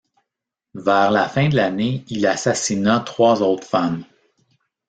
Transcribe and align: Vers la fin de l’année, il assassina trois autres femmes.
Vers 0.73 1.11
la 1.11 1.29
fin 1.29 1.47
de 1.49 1.55
l’année, 1.55 2.03
il 2.07 2.25
assassina 2.25 3.01
trois 3.01 3.43
autres 3.43 3.67
femmes. 3.67 4.03